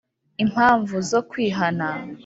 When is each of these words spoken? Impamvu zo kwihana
Impamvu 0.43 0.95
zo 1.09 1.19
kwihana 1.29 1.87